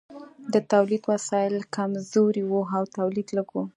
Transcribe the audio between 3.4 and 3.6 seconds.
و.